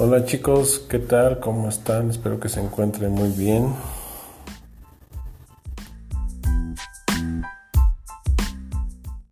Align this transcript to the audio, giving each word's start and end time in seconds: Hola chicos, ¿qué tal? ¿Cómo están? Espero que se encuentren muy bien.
Hola 0.00 0.24
chicos, 0.24 0.80
¿qué 0.88 1.00
tal? 1.00 1.40
¿Cómo 1.40 1.68
están? 1.68 2.10
Espero 2.10 2.38
que 2.38 2.48
se 2.48 2.60
encuentren 2.60 3.10
muy 3.10 3.30
bien. 3.30 3.74